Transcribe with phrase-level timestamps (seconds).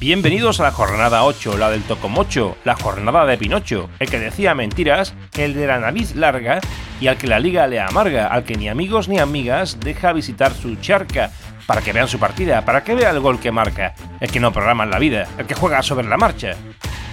[0.00, 4.54] Bienvenidos a la jornada 8, la del Tocomocho, la jornada de Pinocho, el que decía
[4.54, 6.58] mentiras, el de la nariz larga
[7.02, 10.54] y al que la liga le amarga, al que ni amigos ni amigas deja visitar
[10.54, 11.32] su charca
[11.66, 14.54] para que vean su partida, para que vea el gol que marca, el que no
[14.54, 16.52] programa en la vida, el que juega sobre la marcha.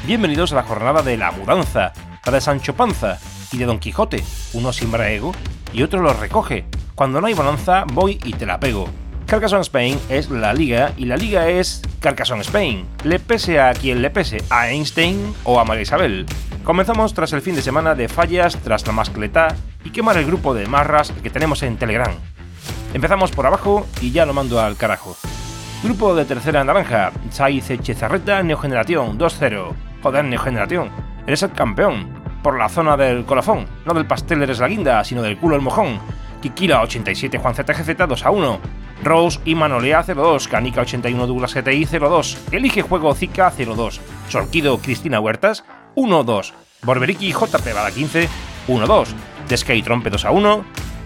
[0.05, 1.91] Bienvenidos a la jornada de la mudanza,
[2.25, 3.19] la de Sancho Panza
[3.51, 5.33] y de Don Quijote, uno siembra ego
[5.73, 6.63] y otro lo recoge.
[6.95, 8.87] Cuando no hay bonanza, voy y te la pego.
[9.25, 12.85] Carcassonne Spain es la liga y la liga es Carcassonne Spain.
[13.03, 16.25] Le pese a quien le pese, a Einstein o a María Isabel.
[16.63, 20.53] Comenzamos tras el fin de semana de fallas, tras la mascleta y quemar el grupo
[20.53, 22.13] de marras que tenemos en Telegram.
[22.93, 25.15] Empezamos por abajo y ya lo mando al carajo.
[25.83, 29.73] Grupo de tercera naranja, Saiz Echezarreta Neogeneración 2-0.
[30.01, 30.89] Joder, Neogeneración,
[31.25, 32.09] eres el campeón.
[32.41, 35.61] Por la zona del colofón, no del pastel eres la guinda, sino del culo el
[35.61, 35.99] mojón.
[36.41, 38.59] Kikila 87 Juan ZGZ 2 a 1.
[39.07, 45.19] Rose y Manolea 02, Canica 81 Douglas GTI 02, Elige Juego Zika 02, Sorquido Cristina
[45.19, 45.63] Huertas
[45.95, 46.51] 1-2,
[46.83, 48.29] Borberiki JP Bada 15
[48.67, 49.07] 1-2,
[49.47, 50.65] Desky Trompe 2 a 1,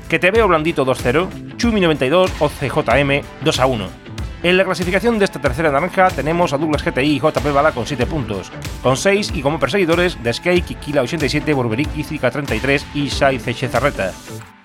[0.10, 4.11] Que Te Veo Blandito 2-0, Chumi 92 OCJM 2 a 1.
[4.44, 7.86] En la clasificación de esta tercera naranja tenemos a Douglas GTI y JP Bala con
[7.86, 13.38] 7 puntos, con 6 y como perseguidores Desky, Kikila 87, Borberiki Zika 33 y Sai
[13.38, 14.12] Zarreta.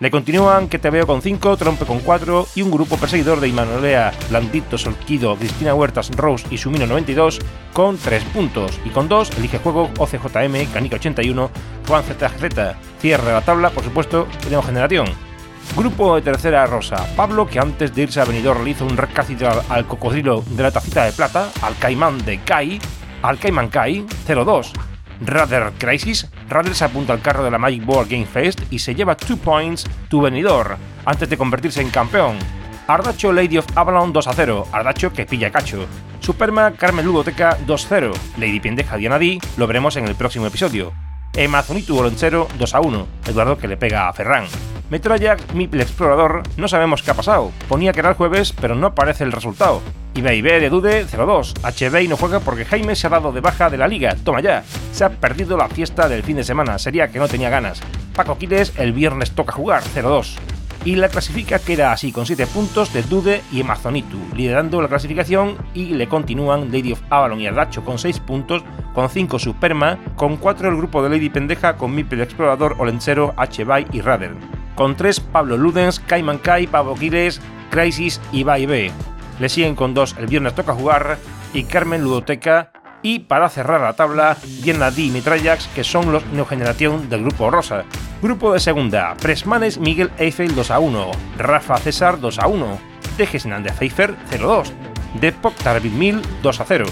[0.00, 4.14] Le continúan Que Te con 5, Trompe con 4 y un grupo perseguidor de Imanolea,
[4.30, 7.40] Blandito, Solquido, Cristina Huertas, Rose y Sumino 92
[7.74, 11.50] con 3 puntos y con 2 elige juego OCJM, Canica 81,
[11.86, 12.76] Juan ZZ.
[12.98, 15.25] Cierra la tabla, por supuesto, tenemos generación.
[15.74, 17.06] Grupo de tercera rosa.
[17.16, 20.70] Pablo, que antes de irse a Benidorm le hizo un recácito al cocodrilo de la
[20.70, 22.78] tacita de plata, al caimán de Kai,
[23.22, 24.72] al caimán Kai, 02.
[25.20, 28.94] Rather Crisis, Rather se apunta al carro de la Magic Board Game Fest y se
[28.94, 32.38] lleva 2 points tu venidor, antes de convertirse en campeón.
[32.86, 35.86] Ardacho Lady of Avalon 2 a 0, Ardacho que pilla cacho.
[36.20, 40.92] Superma Carmen Ludoteca 2-0, Lady Pendeja Diana D, lo veremos en el próximo episodio.
[41.34, 44.46] Emazonitu Olonchero 2 a 1, Eduardo que le pega a Ferran.
[44.88, 47.50] Metroyax Mipel Explorador, no sabemos qué ha pasado.
[47.68, 49.82] Ponía que era el jueves, pero no aparece el resultado.
[50.14, 51.54] Y de Dude 02.
[51.62, 54.16] HB no juega porque Jaime se ha dado de baja de la liga.
[54.24, 54.64] Toma ya.
[54.92, 56.78] Se ha perdido la fiesta del fin de semana.
[56.78, 57.82] Sería que no tenía ganas.
[58.14, 60.38] Paco Quiles el viernes toca jugar 02.
[60.86, 65.56] Y la clasifica queda así con 7 puntos de Dude y Amazonitu, liderando la clasificación
[65.74, 68.62] y le continúan Lady of Avalon y Ardacho con 6 puntos,
[68.94, 73.92] con 5 Superma, con 4 el grupo de Lady Pendeja con Mipel Explorador, Olencero, HB
[73.92, 74.36] y Radel
[74.76, 78.92] con 3 Pablo Ludens, Cayman Kai, Pablo Quiles, Crisis y B.
[79.40, 81.18] Le siguen con 2 El Viernes Toca Jugar
[81.52, 82.70] y Carmen Ludoteca.
[83.02, 87.50] Y para cerrar la tabla, Diana D y Mitrayax, que son los neogeneración del grupo
[87.50, 87.84] Rosa.
[88.22, 92.78] Grupo de segunda, Presmanes Miguel Eiffel 2 a 1, Rafa César 2 a 1,
[93.18, 94.72] Dejes de Pfeiffer 0-2,
[95.20, 96.86] Depok Tarvin Mil 2 a 0,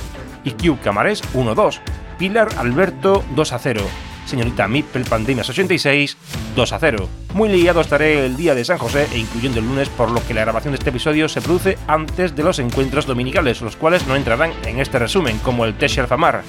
[0.44, 1.80] y Cube Camares 1-2,
[2.18, 3.80] Pilar Alberto 2 a 0,
[4.26, 6.16] señorita Mipel Pandemias 86,
[6.54, 7.08] 2 a 0.
[7.34, 10.34] Muy liado estaré el día de San José e incluyendo el lunes, por lo que
[10.34, 14.16] la grabación de este episodio se produce antes de los encuentros dominicales, los cuales no
[14.16, 16.42] entrarán en este resumen, como el Tesher Famar.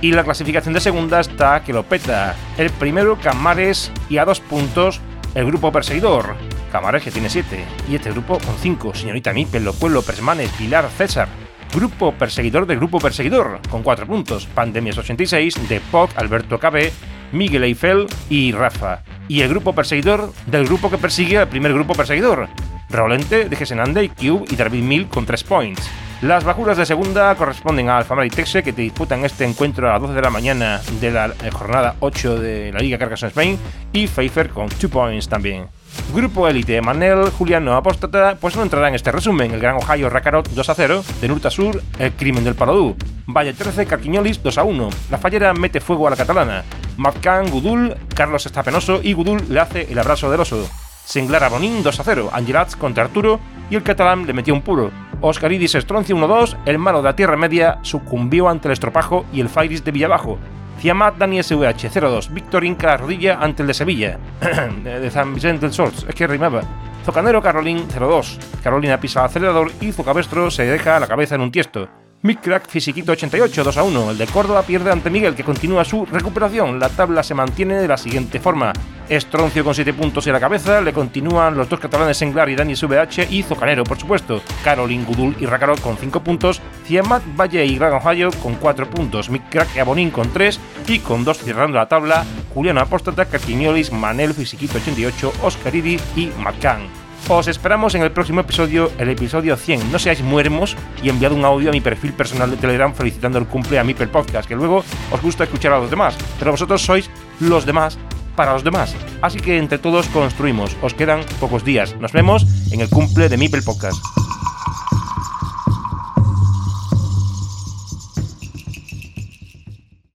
[0.00, 2.36] Y la clasificación de segunda está que lo peta.
[2.56, 5.00] El primero, Camares, y a dos puntos,
[5.34, 6.36] el grupo perseguidor.
[6.70, 10.88] Camares que tiene 7, y este grupo con 5, señorita Mipel, Lo Pueblo, Persmanes, Pilar,
[10.96, 11.28] César.
[11.74, 14.46] Grupo perseguidor de Grupo Perseguidor, con 4 puntos.
[14.46, 16.90] Pandemias 86, de POC, Alberto KB,
[17.32, 19.02] Miguel Eiffel y Rafa.
[19.28, 22.48] Y el grupo perseguidor del grupo que persigue al primer grupo perseguidor.
[22.90, 25.90] Rolente, de Gesenande, Cube y David Mill con 3 points.
[26.22, 29.92] Las bajuras de segunda corresponden a Alfamar y Texe, que te disputan este encuentro a
[29.92, 33.58] las 12 de la mañana de la eh, jornada 8 de la Liga Carcassonne Spain,
[33.92, 35.66] y Pfeiffer con 2 points también.
[36.12, 39.52] Grupo Elite, Manel, Juliano Apóstata, pues no entrará en este resumen.
[39.52, 43.52] El Gran Ohio Racarot 2 a 0, de Nurta Sur, El Crimen del Parodú, Valle
[43.52, 46.64] 13, Carquiñolis 2 a 1, La Fallera mete fuego a la catalana,
[46.98, 50.68] Mafcan, Gudul, Carlos está penoso y Gudul le hace el abrazo del oso.
[51.04, 53.38] Senglar Bonín 2 a 0, Angelats contra Arturo
[53.70, 54.90] y el catalán le metió un puro.
[55.20, 59.48] Oscaridis Estroncio 1-2, el malo de la Tierra Media sucumbió ante el estropajo y el
[59.48, 60.38] Fairis de Villabajo.
[60.80, 64.18] Ciamat Dani SVH 02, Víctor Inca rodilla ante el de Sevilla,
[64.82, 66.62] de San Vicente del Sols, es que rimaba.
[67.04, 71.52] Zocanero Carolín 02, Carolina pisa el acelerador y Zucabestro se deja la cabeza en un
[71.52, 71.88] tiesto.
[72.20, 74.10] Mick Crack Fisiquito 88, 2 a 1.
[74.10, 76.80] El de Córdoba pierde ante Miguel, que continúa su recuperación.
[76.80, 78.72] La tabla se mantiene de la siguiente forma.
[79.08, 80.80] Estroncio con 7 puntos a la cabeza.
[80.80, 84.42] Le continúan los dos catalanes Englar y Dani SVH y Zocanero, por supuesto.
[84.64, 86.60] Caroline Gudul y Racarot con 5 puntos.
[86.84, 88.00] Ciamat, Valle y Gran
[88.42, 89.30] con 4 puntos.
[89.30, 90.58] Mick Crack y Abonín con 3.
[90.88, 92.24] Y con 2 cerrando la tabla.
[92.52, 97.07] Juliano Apóstata, Caquiniolis, Manel Fisiquito 88, Oscar Iri y Macán.
[97.28, 99.92] Os esperamos en el próximo episodio, el episodio 100.
[99.92, 103.46] No seáis muermos y enviad un audio a mi perfil personal de Telegram felicitando el
[103.46, 107.10] cumple a Mipel Podcast, que luego os gusta escuchar a los demás, pero vosotros sois
[107.40, 107.98] los demás
[108.34, 108.94] para los demás.
[109.20, 110.76] Así que entre todos construimos.
[110.80, 111.96] Os quedan pocos días.
[111.96, 113.98] Nos vemos en el cumple de Mipel Podcast.